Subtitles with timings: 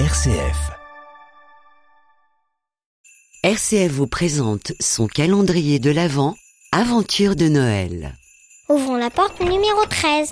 [0.00, 0.72] RCF.
[3.44, 6.34] RCF vous présente son calendrier de l'Avent,
[6.72, 8.16] Aventure de Noël.
[8.68, 10.30] Ouvrons la porte numéro 13.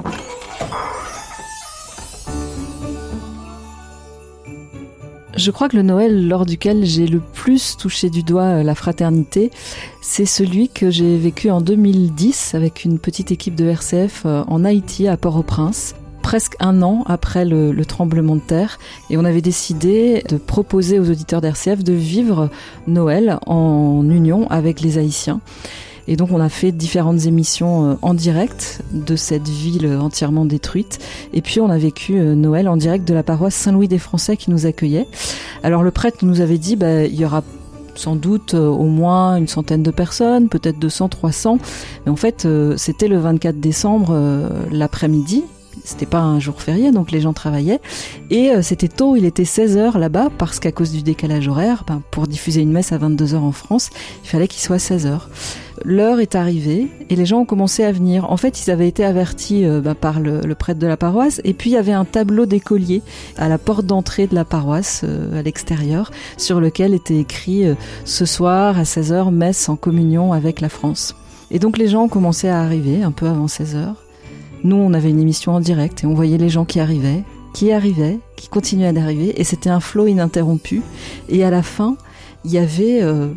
[5.37, 8.75] Je crois que le Noël lors duquel j'ai le plus touché du doigt euh, la
[8.75, 9.53] fraternité,
[10.03, 14.65] c'est celui que j'ai vécu en 2010 avec une petite équipe de RCF euh, en
[14.65, 18.79] Haïti à Port-au-Prince presque un an après le, le, tremblement de terre
[19.11, 22.49] et on avait décidé de proposer aux auditeurs d'RCF de vivre
[22.87, 25.41] Noël en union avec les Haïtiens.
[26.09, 30.99] Et donc on a fait différentes émissions euh, en direct de cette ville entièrement détruite.
[31.33, 34.37] Et puis on a vécu euh, Noël en direct de la paroisse Saint-Louis des Français
[34.37, 35.07] qui nous accueillait.
[35.63, 37.43] Alors le prêtre nous avait dit, bah, il y aura
[37.95, 41.59] sans doute euh, au moins une centaine de personnes, peut-être 200, 300.
[42.05, 45.45] Mais en fait, c'était le 24 décembre l'après-midi
[45.85, 47.81] c'était pas un jour férié, donc les gens travaillaient.
[48.31, 52.03] Et euh, c'était tôt, il était 16h là-bas, parce qu'à cause du décalage horaire, ben,
[52.11, 53.91] pour diffuser une messe à 22h en France,
[54.23, 55.21] il fallait qu'il soit 16h.
[55.85, 58.31] L'heure est arrivée et les gens ont commencé à venir.
[58.31, 61.55] En fait, ils avaient été avertis euh, ben, par le, prêtre de la paroisse et
[61.55, 63.03] puis il y avait un tableau d'écolier
[63.37, 67.65] à la porte d'entrée de la paroisse, euh, à l'extérieur, sur lequel était écrit
[68.05, 71.17] Ce soir à 16h, messe en communion avec la France.
[71.51, 73.95] Et donc les gens ont commencé à arriver un peu avant 16h.
[74.65, 77.73] Nous, on avait une émission en direct et on voyait les gens qui arrivaient, qui
[77.73, 80.83] arrivaient, qui continuaient d'arriver, et c'était un flot ininterrompu.
[81.29, 81.97] Et à la fin,
[82.45, 83.29] il y avait euh,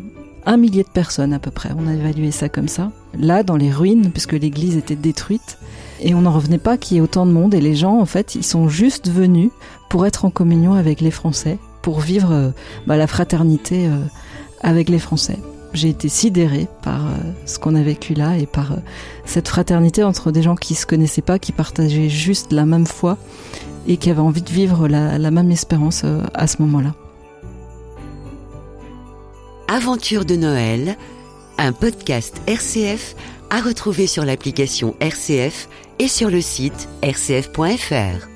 [0.44, 1.70] un millier de personnes à peu près.
[1.76, 2.92] On a évalué ça comme ça.
[3.18, 5.58] Là, dans les ruines, puisque l'église était détruite,
[6.00, 7.54] et on n'en revenait pas qu'il y ait autant de monde.
[7.54, 9.50] Et les gens, en fait, ils sont juste venus
[9.88, 12.50] pour être en communion avec les Français, pour vivre euh,
[12.86, 13.98] bah, la fraternité euh,
[14.60, 15.38] avec les Français
[15.76, 17.10] j'ai été sidérée par euh,
[17.44, 18.76] ce qu'on a vécu là et par euh,
[19.24, 23.18] cette fraternité entre des gens qui se connaissaient pas, qui partageaient juste la même foi
[23.86, 26.94] et qui avaient envie de vivre la, même espérance euh, à ce moment-là.
[29.68, 30.96] Aventure de Noël,
[31.58, 33.14] un podcast RCF
[33.50, 35.68] à retrouver sur l'application RCF
[35.98, 38.35] et sur le site rcf.fr.